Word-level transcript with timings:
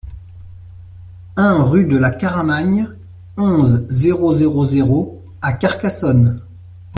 un 1.35 1.61
rue 1.63 1.85
de 1.85 1.95
la 1.95 2.09
Caramagne, 2.09 2.87
onze, 3.37 3.85
zéro 3.89 4.33
zéro 4.33 4.65
zéro 4.65 5.23
à 5.43 5.53
Carcassonne 5.53 6.41